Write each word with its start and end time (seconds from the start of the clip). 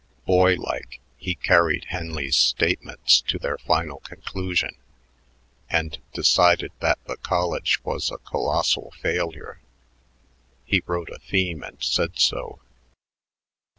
Boy 0.25 0.55
like, 0.55 0.99
he 1.15 1.35
carried 1.35 1.85
Henley's 1.89 2.35
statements 2.35 3.21
to 3.21 3.37
their 3.37 3.59
final 3.59 3.99
conclusion 3.99 4.75
and 5.69 5.99
decided 6.11 6.71
that 6.79 6.97
the 7.05 7.17
college 7.17 7.79
was 7.83 8.09
a 8.09 8.17
colossal 8.17 8.91
failure. 8.99 9.61
He 10.65 10.81
wrote 10.87 11.09
a 11.11 11.19
theme 11.19 11.61
and 11.61 11.83
said 11.83 12.17
so. 12.19 12.61